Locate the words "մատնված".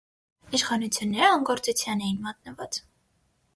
2.27-2.83